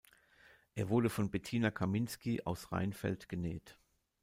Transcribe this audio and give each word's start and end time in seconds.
Er 0.73 0.89
wurde 0.89 1.11
von 1.11 1.29
Bettina 1.29 1.69
Kaminski 1.69 2.41
aus 2.41 2.71
Reinfeld 2.71 3.29
genäht. 3.29 3.77